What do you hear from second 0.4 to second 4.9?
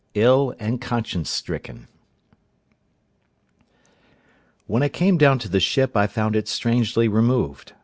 AND CONSCIENCE STRICKEN When I